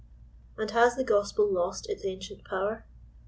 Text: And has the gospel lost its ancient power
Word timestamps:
And 0.57 0.71
has 0.71 0.95
the 0.95 1.03
gospel 1.03 1.45
lost 1.53 1.87
its 1.87 2.03
ancient 2.05 2.43
power 2.43 2.85